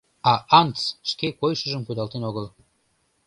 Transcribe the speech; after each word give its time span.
А 0.31 0.33
Антс 0.59 0.81
шке 1.09 1.27
койышыжым 1.39 1.81
кудалтен 1.85 2.23
огыл. 2.29 2.45